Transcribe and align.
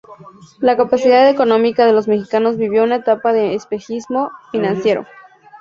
La 0.59 0.75
capacidad 0.77 1.29
económica 1.29 1.85
de 1.85 1.93
los 1.93 2.07
mexicanos 2.07 2.57
vivió 2.57 2.83
una 2.83 2.95
etapa 2.95 3.33
de 3.33 3.53
espejismo 3.53 4.31
financiero. 4.51 5.05